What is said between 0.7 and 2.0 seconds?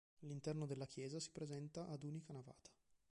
chiesa si presenta